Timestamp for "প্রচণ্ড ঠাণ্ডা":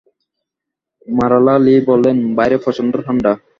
2.63-3.31